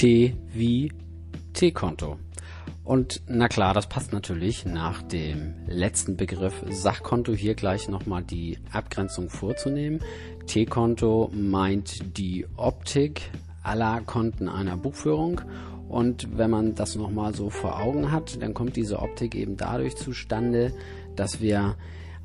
[0.00, 0.90] T wie
[1.52, 2.16] T-Konto.
[2.84, 8.56] Und na klar, das passt natürlich nach dem letzten Begriff Sachkonto hier gleich nochmal die
[8.72, 10.00] Abgrenzung vorzunehmen.
[10.46, 13.30] T-Konto meint die Optik
[13.62, 15.42] aller Konten einer Buchführung.
[15.90, 19.96] Und wenn man das nochmal so vor Augen hat, dann kommt diese Optik eben dadurch
[19.96, 20.72] zustande,
[21.14, 21.76] dass wir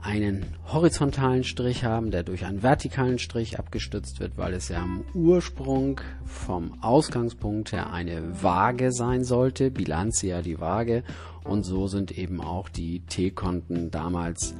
[0.06, 5.04] einen horizontalen Strich haben, der durch einen vertikalen Strich abgestützt wird, weil es ja am
[5.16, 11.04] Ursprung vom Ausgangspunkt her eine Waage sein sollte, Bilanzia die Waage.
[11.43, 14.54] Und so sind eben auch die T-Konten damals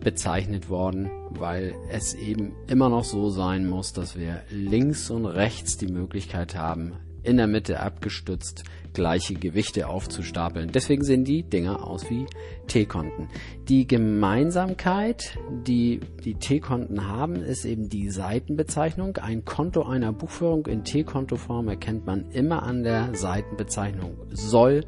[0.00, 5.76] bezeichnet worden, weil es eben immer noch so sein muss, dass wir links und rechts
[5.76, 6.94] die Möglichkeit haben,
[7.28, 8.64] in der Mitte abgestützt
[8.94, 10.72] gleiche Gewichte aufzustapeln.
[10.72, 12.26] Deswegen sehen die Dinger aus wie
[12.66, 13.28] T-Konten.
[13.68, 19.18] Die Gemeinsamkeit, die die T-Konten haben, ist eben die Seitenbezeichnung.
[19.18, 24.84] Ein Konto einer Buchführung in T-Kontoform erkennt man immer an der Seitenbezeichnung soll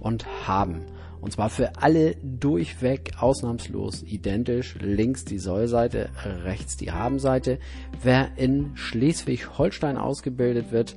[0.00, 0.84] und haben.
[1.20, 4.76] Und zwar für alle durchweg ausnahmslos identisch.
[4.80, 6.10] Links die Sollseite,
[6.44, 7.58] rechts die Habenseite.
[8.02, 10.94] Wer in Schleswig-Holstein ausgebildet wird,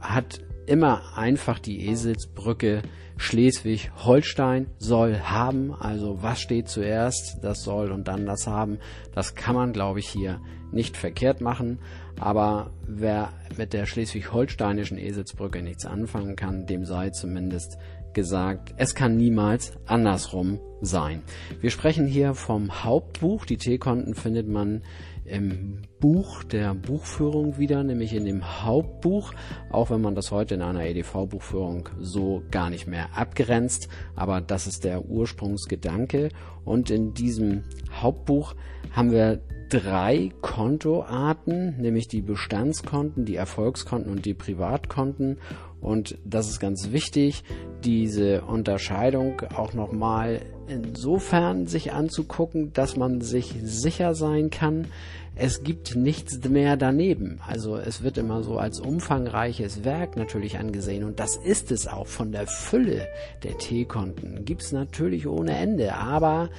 [0.00, 2.82] hat immer einfach die Eselsbrücke
[3.16, 5.74] Schleswig-Holstein soll haben.
[5.74, 7.38] Also was steht zuerst?
[7.42, 8.78] Das soll und dann das haben.
[9.14, 10.40] Das kann man, glaube ich, hier
[10.72, 11.80] nicht verkehrt machen.
[12.18, 17.76] Aber wer mit der schleswig-holsteinischen Eselsbrücke nichts anfangen kann, dem sei zumindest
[18.14, 21.22] gesagt, es kann niemals andersrum sein.
[21.60, 23.44] Wir sprechen hier vom Hauptbuch.
[23.44, 24.82] Die T-Konten findet man
[25.30, 29.32] im Buch der Buchführung wieder, nämlich in dem Hauptbuch,
[29.70, 34.66] auch wenn man das heute in einer EDV-Buchführung so gar nicht mehr abgrenzt, aber das
[34.66, 36.30] ist der Ursprungsgedanke.
[36.64, 38.54] Und in diesem Hauptbuch
[38.92, 45.38] haben wir drei Kontoarten, nämlich die Bestandskonten, die Erfolgskonten und die Privatkonten.
[45.80, 47.44] Und das ist ganz wichtig,
[47.84, 54.88] diese Unterscheidung auch nochmal insofern sich anzugucken, dass man sich sicher sein kann,
[55.36, 57.40] es gibt nichts mehr daneben.
[57.46, 62.06] Also es wird immer so als umfangreiches Werk natürlich angesehen und das ist es auch
[62.06, 63.08] von der Fülle
[63.42, 64.44] der T-Konten.
[64.44, 66.50] Gibt es natürlich ohne Ende, aber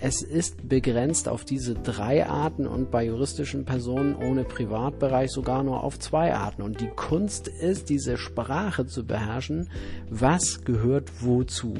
[0.00, 5.84] es ist begrenzt auf diese drei Arten und bei juristischen Personen ohne Privatbereich sogar nur
[5.84, 6.62] auf zwei Arten.
[6.62, 9.68] Und die Kunst ist, diese Sprache zu beherrschen,
[10.08, 11.74] was gehört wozu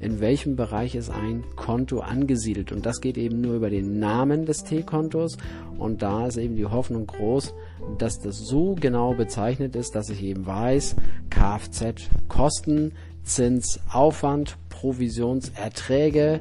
[0.00, 2.72] in welchem Bereich ist ein Konto angesiedelt.
[2.72, 5.36] Und das geht eben nur über den Namen des T-Kontos.
[5.78, 7.54] Und da ist eben die Hoffnung groß,
[7.98, 10.96] dass das so genau bezeichnet ist, dass ich eben weiß,
[11.28, 12.92] Kfz Kosten,
[13.24, 16.40] Zins, Aufwand, Provisionserträge.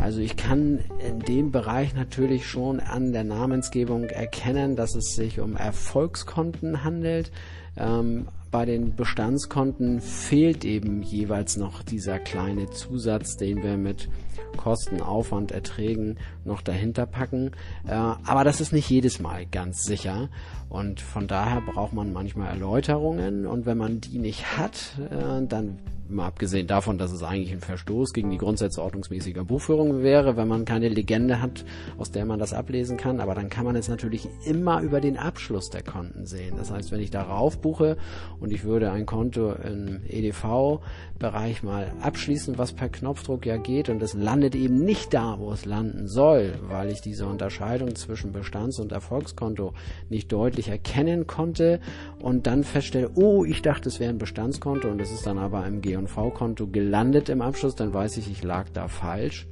[0.00, 5.40] Also ich kann in dem Bereich natürlich schon an der Namensgebung erkennen, dass es sich
[5.40, 7.32] um Erfolgskonten handelt.
[7.76, 14.08] Ähm, bei den Bestandskonten fehlt eben jeweils noch dieser kleine Zusatz, den wir mit
[14.56, 17.52] Kosten, Aufwand, Erträgen noch dahinter packen.
[17.86, 20.28] Äh, aber das ist nicht jedes Mal ganz sicher.
[20.68, 23.46] Und von daher braucht man manchmal Erläuterungen.
[23.46, 25.78] Und wenn man die nicht hat, äh, dann
[26.10, 30.48] mal abgesehen davon, dass es eigentlich ein Verstoß gegen die Grundsätze ordnungsmäßiger Buchführung wäre, wenn
[30.48, 31.64] man keine Legende hat,
[31.98, 33.20] aus der man das ablesen kann.
[33.20, 36.54] Aber dann kann man es natürlich immer über den Abschluss der Konten sehen.
[36.56, 37.96] Das heißt, wenn ich darauf buche
[38.40, 44.02] und ich würde ein Konto im EDV-Bereich mal abschließen, was per Knopfdruck ja geht, und
[44.02, 48.80] es landet eben nicht da, wo es landen soll, weil ich diese Unterscheidung zwischen Bestands-
[48.80, 49.74] und Erfolgskonto
[50.08, 51.80] nicht deutlich erkennen konnte
[52.20, 55.66] und dann feststelle, oh, ich dachte, es wäre ein Bestandskonto und es ist dann aber
[55.66, 59.46] im G G&V-Konto gelandet im Abschluss, dann weiß ich, ich lag da falsch.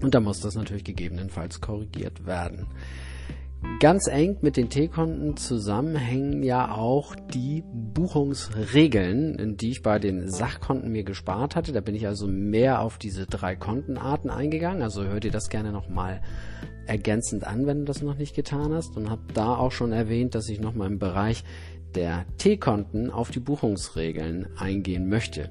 [0.00, 2.66] Und da muss das natürlich gegebenenfalls korrigiert werden.
[3.78, 10.90] Ganz eng mit den T-Konten zusammenhängen ja auch die Buchungsregeln, die ich bei den Sachkonten
[10.90, 11.72] mir gespart hatte.
[11.72, 14.82] Da bin ich also mehr auf diese drei Kontenarten eingegangen.
[14.82, 16.22] Also hört ihr das gerne nochmal
[16.86, 18.96] ergänzend an, wenn du das noch nicht getan hast.
[18.96, 21.44] Und habe da auch schon erwähnt, dass ich nochmal im Bereich
[21.94, 25.50] der T-Konten auf die Buchungsregeln eingehen möchte.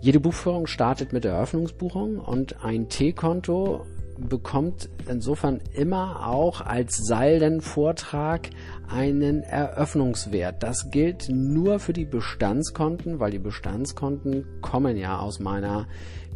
[0.00, 3.86] Jede Buchführung startet mit Eröffnungsbuchung und ein T-Konto
[4.28, 8.50] bekommt insofern immer auch als Saldenvortrag
[8.88, 10.62] einen Eröffnungswert.
[10.62, 15.86] Das gilt nur für die Bestandskonten, weil die Bestandskonten kommen ja aus meiner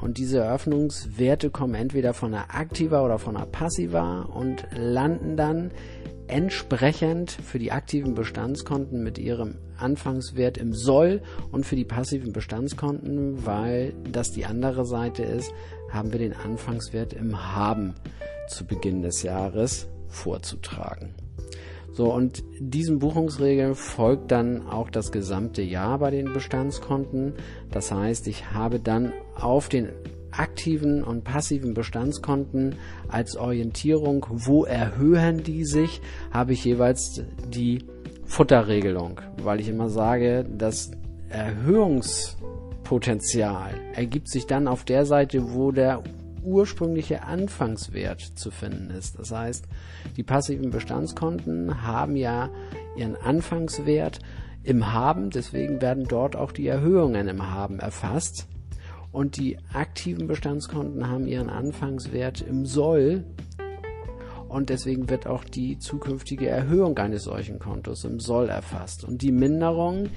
[0.00, 5.72] Und diese Eröffnungswerte kommen entweder von einer Aktiva oder von einer Passiva und landen dann
[6.28, 13.44] entsprechend für die aktiven Bestandskonten mit ihrem Anfangswert im Soll und für die passiven Bestandskonten,
[13.46, 15.52] weil das die andere Seite ist,
[15.90, 17.94] haben wir den Anfangswert im Haben
[18.48, 21.14] zu Beginn des Jahres vorzutragen.
[21.92, 27.34] So, und diesen Buchungsregeln folgt dann auch das gesamte Jahr bei den Bestandskonten.
[27.70, 29.88] Das heißt, ich habe dann auf den
[30.30, 32.76] aktiven und passiven Bestandskonten
[33.08, 36.00] als Orientierung, wo erhöhen die sich,
[36.30, 37.84] habe ich jeweils die
[38.24, 40.92] Futterregelung, weil ich immer sage, das
[41.30, 46.04] Erhöhungspotenzial ergibt sich dann auf der Seite, wo der
[46.48, 49.18] ursprüngliche Anfangswert zu finden ist.
[49.18, 49.66] Das heißt,
[50.16, 52.50] die passiven Bestandskonten haben ja
[52.96, 54.20] ihren Anfangswert
[54.62, 58.46] im Haben, deswegen werden dort auch die Erhöhungen im Haben erfasst.
[59.12, 63.24] Und die aktiven Bestandskonten haben ihren Anfangswert im Soll
[64.48, 69.32] und deswegen wird auch die zukünftige Erhöhung eines solchen Kontos im Soll erfasst und die
[69.32, 70.08] Minderung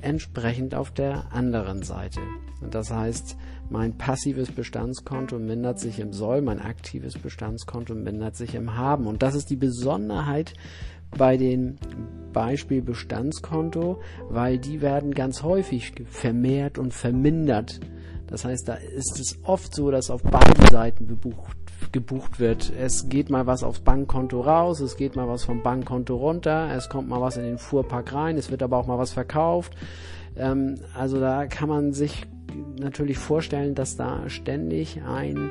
[0.00, 2.20] entsprechend auf der anderen Seite.
[2.60, 3.36] Und das heißt,
[3.70, 9.06] mein passives Bestandskonto mindert sich im Soll, mein aktives Bestandskonto mindert sich im Haben.
[9.06, 10.54] Und das ist die Besonderheit
[11.16, 11.78] bei den
[12.32, 17.80] Beispiel Bestandskonto, weil die werden ganz häufig vermehrt und vermindert.
[18.26, 21.56] Das heißt, da ist es oft so, dass auf beiden Seiten bebucht,
[21.92, 22.70] gebucht wird.
[22.78, 26.90] Es geht mal was aufs Bankkonto raus, es geht mal was vom Bankkonto runter, es
[26.90, 29.74] kommt mal was in den Fuhrpark rein, es wird aber auch mal was verkauft.
[30.36, 32.26] Ähm, also da kann man sich
[32.78, 35.50] natürlich vorstellen, dass da ständig ein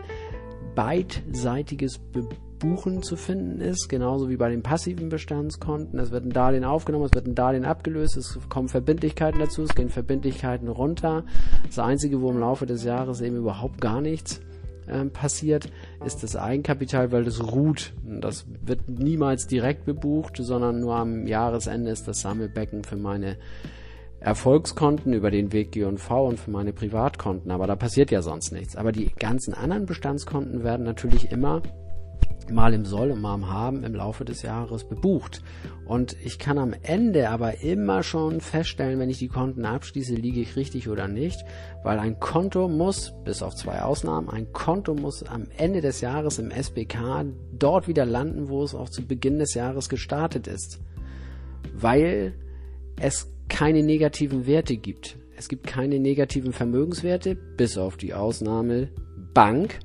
[0.75, 5.99] beidseitiges Bebuchen zu finden ist, genauso wie bei den passiven Bestandskonten.
[5.99, 9.75] Es wird ein Darlehen aufgenommen, es wird ein Darlehen abgelöst, es kommen Verbindlichkeiten dazu, es
[9.75, 11.23] gehen Verbindlichkeiten runter.
[11.65, 14.41] Das Einzige, wo im Laufe des Jahres eben überhaupt gar nichts
[14.87, 15.69] äh, passiert,
[16.05, 17.93] ist das Eigenkapital, weil das ruht.
[18.03, 23.37] Das wird niemals direkt bebucht, sondern nur am Jahresende ist das Sammelbecken für meine
[24.19, 28.75] Erfolgskonten über den Weg G&V und für meine Privatkonten, aber da passiert ja sonst nichts.
[28.75, 31.61] Aber die ganzen anderen Bestandskonten werden natürlich immer
[32.51, 35.41] mal im Soll und mal im Haben im Laufe des Jahres bebucht.
[35.85, 40.41] Und ich kann am Ende aber immer schon feststellen, wenn ich die Konten abschließe, liege
[40.41, 41.43] ich richtig oder nicht,
[41.83, 46.39] weil ein Konto muss, bis auf zwei Ausnahmen, ein Konto muss am Ende des Jahres
[46.39, 50.79] im SBK dort wieder landen, wo es auch zu Beginn des Jahres gestartet ist.
[51.73, 52.33] Weil
[52.99, 55.17] es keine negativen Werte gibt.
[55.35, 58.89] Es gibt keine negativen Vermögenswerte, bis auf die Ausnahme
[59.33, 59.79] Bank.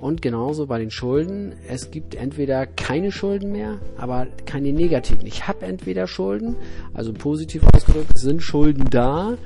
[0.00, 1.54] Und genauso bei den Schulden.
[1.68, 5.26] Es gibt entweder keine Schulden mehr, aber keine negativen.
[5.26, 6.56] Ich habe entweder Schulden,
[6.94, 9.36] also positiv ausgedrückt, sind Schulden da,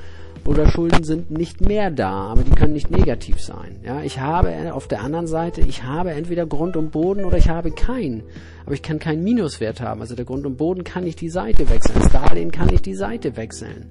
[0.45, 3.77] oder Schulden sind nicht mehr da, aber die können nicht negativ sein.
[3.85, 7.49] Ja, ich habe auf der anderen Seite, ich habe entweder Grund und Boden oder ich
[7.49, 8.25] habe keinen.
[8.67, 10.01] Aber ich kann keinen Minuswert haben.
[10.01, 11.95] Also der Grund und Boden kann nicht die Seite wechseln.
[12.01, 13.87] Das Darlehen kann nicht die Seite wechseln.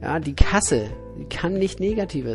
[0.00, 0.86] Ja, die Kasse,
[1.18, 2.26] die kann nicht negativ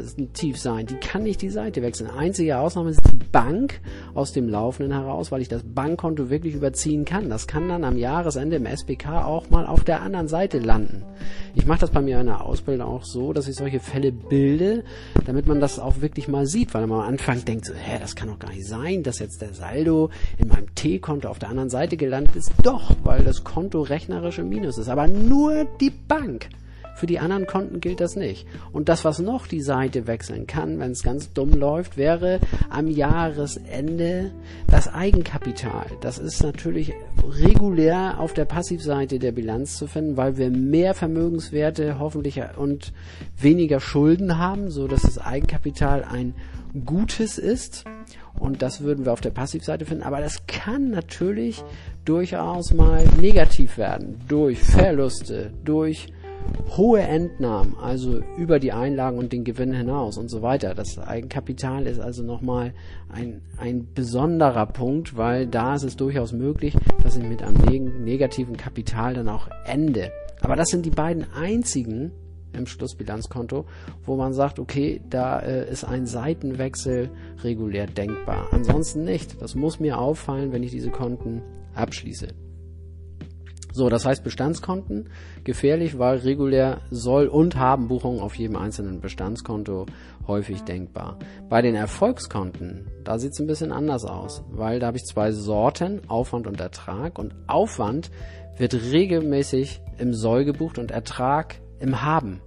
[0.57, 2.09] sein, die kann nicht die Seite wechseln.
[2.09, 3.79] Einzige Ausnahme ist die Bank
[4.13, 7.29] aus dem Laufenden heraus, weil ich das Bankkonto wirklich überziehen kann.
[7.29, 11.03] Das kann dann am Jahresende im SPK auch mal auf der anderen Seite landen.
[11.55, 14.83] Ich mache das bei mir in der Ausbildung auch so, dass ich solche Fälle bilde,
[15.25, 18.15] damit man das auch wirklich mal sieht, weil man am Anfang denkt, so, hä, das
[18.15, 21.69] kann doch gar nicht sein, dass jetzt der Saldo in meinem T-Konto auf der anderen
[21.69, 22.51] Seite gelandet ist.
[22.63, 26.49] Doch, weil das Konto rechnerisch im Minus ist, aber nur die Bank.
[26.97, 28.47] Für die anderen Konten gilt das nicht.
[28.73, 32.39] Und das, was noch die Seite wechseln kann, wenn es ganz dumm läuft, wäre
[32.71, 34.31] am Jahresende
[34.65, 35.85] das Eigenkapital.
[36.01, 41.99] Das ist natürlich regulär auf der Passivseite der Bilanz zu finden, weil wir mehr Vermögenswerte
[41.99, 42.93] hoffentlich und
[43.39, 46.33] weniger Schulden haben, so dass das Eigenkapital ein
[46.83, 47.85] Gutes ist.
[48.39, 50.03] Und das würden wir auf der Passivseite finden.
[50.03, 51.63] Aber das kann natürlich
[52.05, 54.19] durchaus mal negativ werden.
[54.27, 56.07] Durch Verluste, durch
[56.75, 60.73] hohe Entnahmen, also über die Einlagen und den Gewinn hinaus und so weiter.
[60.75, 62.73] Das Eigenkapital ist also nochmal
[63.09, 68.57] ein, ein besonderer Punkt, weil da ist es durchaus möglich, dass ich mit einem negativen
[68.57, 70.11] Kapital dann auch ende.
[70.41, 72.11] Aber das sind die beiden einzigen
[72.53, 73.65] im Schlussbilanzkonto,
[74.03, 77.09] wo man sagt, okay, da äh, ist ein Seitenwechsel
[77.43, 78.47] regulär denkbar.
[78.51, 79.41] Ansonsten nicht.
[79.41, 81.41] Das muss mir auffallen, wenn ich diese Konten
[81.75, 82.29] abschließe.
[83.77, 85.09] So, das heißt Bestandskonten
[85.43, 89.85] gefährlich, weil regulär soll und haben Buchungen auf jedem einzelnen Bestandskonto
[90.25, 91.19] häufig denkbar.
[91.47, 95.31] Bei den Erfolgskonten, da sieht es ein bisschen anders aus, weil da habe ich zwei
[95.31, 98.09] Sorten, Aufwand und Ertrag und Aufwand
[98.57, 102.41] wird regelmäßig im Soll gebucht und Ertrag im Haben.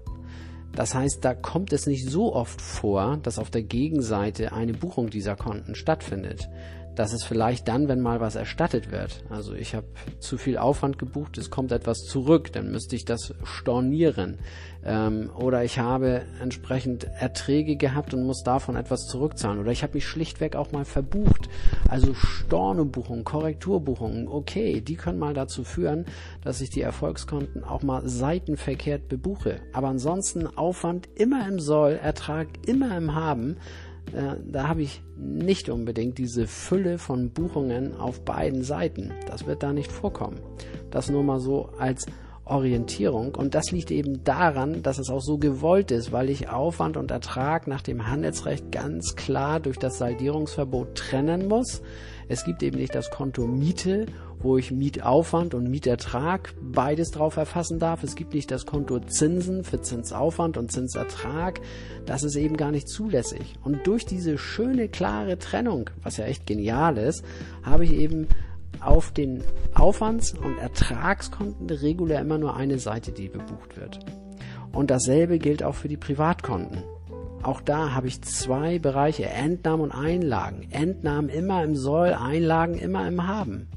[0.74, 5.10] Das heißt, da kommt es nicht so oft vor, dass auf der Gegenseite eine Buchung
[5.10, 6.48] dieser Konten stattfindet.
[6.94, 9.86] Dass es vielleicht dann, wenn mal was erstattet wird, also ich habe
[10.18, 14.38] zu viel Aufwand gebucht, es kommt etwas zurück, dann müsste ich das stornieren.
[14.82, 19.60] Ähm, oder ich habe entsprechend Erträge gehabt und muss davon etwas zurückzahlen.
[19.60, 21.48] Oder ich habe mich schlichtweg auch mal verbucht.
[21.88, 26.06] Also Stornobuchungen, Korrekturbuchungen, okay, die können mal dazu führen,
[26.42, 29.60] dass ich die Erfolgskonten auch mal seitenverkehrt bebuche.
[29.72, 33.56] Aber ansonsten Aufwand immer im Soll, Ertrag immer im Haben
[34.12, 39.12] äh, da habe ich nicht unbedingt diese Fülle von Buchungen auf beiden Seiten.
[39.26, 40.40] Das wird da nicht vorkommen.
[40.90, 42.06] Das nur mal so als
[42.50, 43.34] Orientierung.
[43.34, 47.10] Und das liegt eben daran, dass es auch so gewollt ist, weil ich Aufwand und
[47.10, 51.82] Ertrag nach dem Handelsrecht ganz klar durch das Saldierungsverbot trennen muss.
[52.28, 54.06] Es gibt eben nicht das Konto Miete
[54.42, 58.02] wo ich Mietaufwand und Mietertrag beides drauf erfassen darf.
[58.02, 61.60] Es gibt nicht das Konto Zinsen für Zinsaufwand und Zinsertrag.
[62.06, 63.54] Das ist eben gar nicht zulässig.
[63.62, 67.24] Und durch diese schöne, klare Trennung, was ja echt genial ist,
[67.62, 68.28] habe ich eben
[68.80, 69.42] auf den
[69.74, 74.00] Aufwands- und Ertragskonten regulär immer nur eine Seite, die bebucht wird.
[74.72, 76.82] Und dasselbe gilt auch für die Privatkonten.
[77.42, 80.68] Auch da habe ich zwei Bereiche, Entnahmen und Einlagen.
[80.70, 83.68] Entnahmen immer im Soll, Einlagen immer im Haben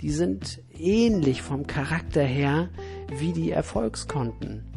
[0.00, 2.68] die sind ähnlich vom Charakter her
[3.08, 4.67] wie die Erfolgskonten.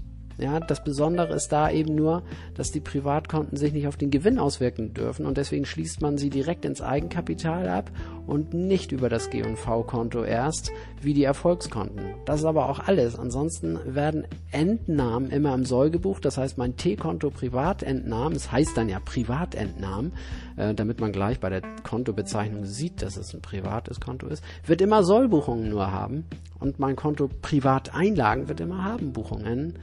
[0.42, 2.24] Ja, das Besondere ist da eben nur,
[2.56, 6.32] dass die Privatkonten sich nicht auf den Gewinn auswirken dürfen und deswegen schließt man sie
[6.32, 7.92] direkt ins Eigenkapital ab
[8.26, 12.16] und nicht über das G&V-Konto erst, wie die Erfolgskonten.
[12.26, 13.20] Das ist aber auch alles.
[13.20, 16.26] Ansonsten werden Entnahmen immer im Soll gebucht.
[16.26, 20.14] Das heißt, mein T-Konto Privatentnahmen, es heißt dann ja Privatentnahmen,
[20.58, 24.82] äh, damit man gleich bei der Kontobezeichnung sieht, dass es ein privates Konto ist, wird
[24.82, 26.26] immer Sollbuchungen nur haben
[26.60, 29.78] und mein Konto Privateinlagen wird immer Habenbuchungen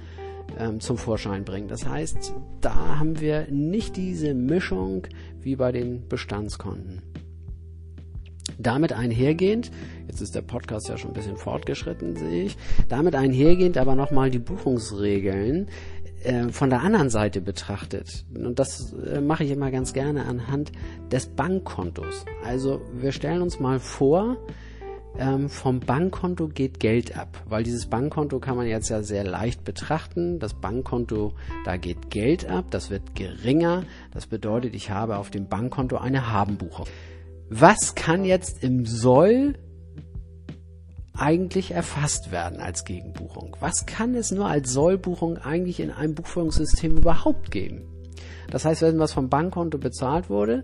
[0.58, 1.68] ähm, zum Vorschein bringen.
[1.68, 5.06] Das heißt, da haben wir nicht diese Mischung
[5.40, 7.02] wie bei den Bestandskonten.
[8.58, 9.70] Damit einhergehend,
[10.08, 12.56] jetzt ist der Podcast ja schon ein bisschen fortgeschritten, sehe ich,
[12.88, 15.68] damit einhergehend aber nochmal die Buchungsregeln
[16.24, 18.24] äh, von der anderen Seite betrachtet.
[18.34, 20.72] Und das äh, mache ich immer ganz gerne anhand
[21.12, 22.24] des Bankkontos.
[22.44, 24.36] Also wir stellen uns mal vor,
[25.18, 29.64] ähm, vom Bankkonto geht Geld ab, weil dieses Bankkonto kann man jetzt ja sehr leicht
[29.64, 30.38] betrachten.
[30.38, 31.34] Das Bankkonto,
[31.64, 33.84] da geht Geld ab, das wird geringer.
[34.12, 36.86] Das bedeutet, ich habe auf dem Bankkonto eine Habenbuchung.
[37.50, 39.54] Was kann jetzt im Soll
[41.14, 43.56] eigentlich erfasst werden als Gegenbuchung?
[43.60, 47.82] Was kann es nur als Sollbuchung eigentlich in einem Buchführungssystem überhaupt geben?
[48.50, 50.62] Das heißt, wenn was vom Bankkonto bezahlt wurde,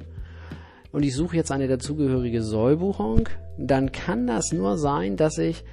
[0.95, 5.65] und ich suche jetzt eine dazugehörige Sollbuchung, dann kann das nur sein, dass ich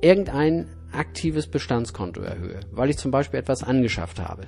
[0.00, 4.44] irgendein aktives Bestandskonto erhöhe, weil ich zum Beispiel etwas angeschafft habe.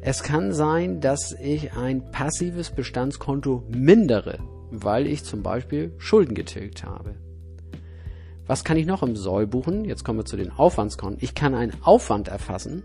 [0.00, 4.38] Es kann sein, dass ich ein passives Bestandskonto mindere,
[4.70, 7.16] weil ich zum Beispiel Schulden getilgt habe.
[8.46, 9.84] Was kann ich noch im Soll buchen?
[9.84, 11.22] Jetzt kommen wir zu den Aufwandskonten.
[11.22, 12.82] Ich kann einen Aufwand erfassen,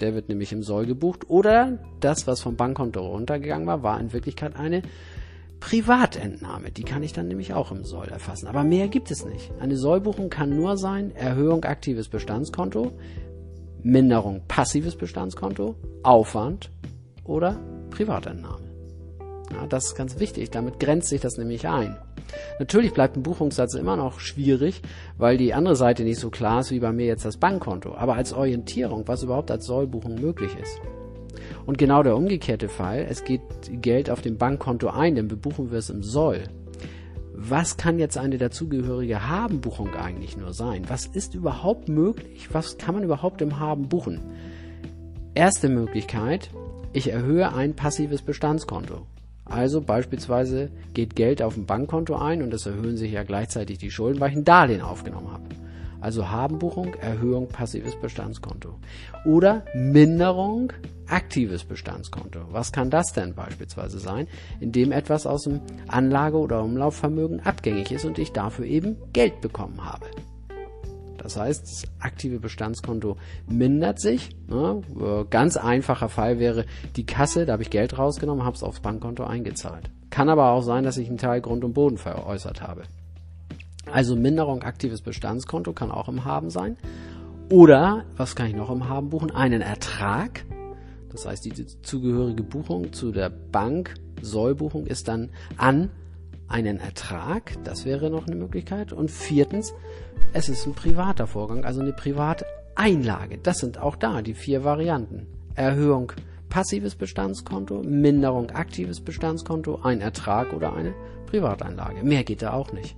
[0.00, 1.28] der wird nämlich im Soll gebucht.
[1.28, 4.82] Oder das, was vom Bankkonto runtergegangen war, war in Wirklichkeit eine
[5.60, 6.70] Privatentnahme.
[6.70, 8.48] Die kann ich dann nämlich auch im Soll erfassen.
[8.48, 9.52] Aber mehr gibt es nicht.
[9.60, 12.92] Eine Sollbuchung kann nur sein Erhöhung aktives Bestandskonto,
[13.82, 16.70] Minderung passives Bestandskonto, Aufwand
[17.24, 17.58] oder
[17.90, 18.70] Privatentnahme.
[19.52, 20.50] Ja, das ist ganz wichtig.
[20.50, 21.96] Damit grenzt sich das nämlich ein.
[22.58, 24.82] Natürlich bleibt ein Buchungssatz immer noch schwierig,
[25.18, 27.94] weil die andere Seite nicht so klar ist wie bei mir jetzt das Bankkonto.
[27.94, 30.80] Aber als Orientierung, was überhaupt als Sollbuchung möglich ist.
[31.66, 35.78] Und genau der umgekehrte Fall, es geht Geld auf dem Bankkonto ein, dann bebuchen wir
[35.78, 36.44] es im Soll.
[37.42, 40.84] Was kann jetzt eine dazugehörige Habenbuchung eigentlich nur sein?
[40.88, 42.48] Was ist überhaupt möglich?
[42.52, 44.20] Was kann man überhaupt im Haben buchen?
[45.34, 46.50] Erste Möglichkeit,
[46.92, 49.06] ich erhöhe ein passives Bestandskonto.
[49.50, 53.90] Also beispielsweise geht Geld auf ein Bankkonto ein und es erhöhen sich ja gleichzeitig die
[53.90, 55.44] Schulden, weil ich ein Darlehen aufgenommen habe.
[56.00, 58.78] Also Habenbuchung, Erhöhung passives Bestandskonto.
[59.26, 60.72] Oder Minderung
[61.08, 62.40] aktives Bestandskonto.
[62.52, 64.28] Was kann das denn beispielsweise sein?
[64.60, 69.84] Indem etwas aus dem Anlage- oder Umlaufvermögen abgängig ist und ich dafür eben Geld bekommen
[69.84, 70.06] habe.
[71.22, 74.30] Das heißt, das aktive Bestandskonto mindert sich.
[74.48, 74.82] Ne?
[75.28, 76.64] Ganz einfacher Fall wäre
[76.96, 79.90] die Kasse, da habe ich Geld rausgenommen, habe es aufs Bankkonto eingezahlt.
[80.08, 82.82] Kann aber auch sein, dass ich einen Teil Grund und Boden veräußert habe.
[83.92, 86.76] Also Minderung aktives Bestandskonto kann auch im Haben sein.
[87.50, 89.30] Oder, was kann ich noch im Haben buchen?
[89.30, 90.44] Einen Ertrag.
[91.10, 95.90] Das heißt, die zugehörige Buchung zu der Bank, Sollbuchung, ist dann an
[96.50, 97.52] einen Ertrag.
[97.64, 98.92] Das wäre noch eine Möglichkeit.
[98.92, 99.72] Und viertens,
[100.32, 103.38] es ist ein privater Vorgang, also eine Privateinlage.
[103.38, 105.26] Das sind auch da die vier Varianten.
[105.54, 106.12] Erhöhung
[106.48, 110.92] passives Bestandskonto, Minderung aktives Bestandskonto, ein Ertrag oder eine
[111.26, 112.02] Privateinlage.
[112.02, 112.96] Mehr geht da auch nicht.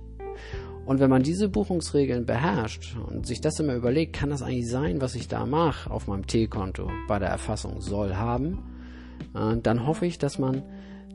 [0.85, 4.99] Und wenn man diese Buchungsregeln beherrscht und sich das immer überlegt, kann das eigentlich sein,
[4.99, 8.59] was ich da mache auf meinem T-Konto bei der Erfassung soll haben,
[9.33, 10.63] äh, dann hoffe ich, dass man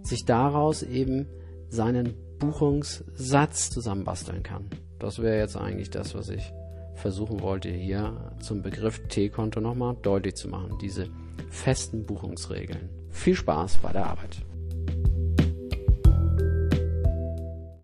[0.02, 1.26] sich daraus eben
[1.68, 4.68] seinen Buchungssatz zusammenbasteln kann.
[4.98, 6.52] Das wäre jetzt eigentlich das, was ich
[6.94, 10.78] versuchen wollte, hier zum Begriff T-Konto nochmal deutlich zu machen.
[10.80, 11.08] Diese
[11.50, 12.88] festen Buchungsregeln.
[13.10, 14.42] Viel Spaß bei der Arbeit.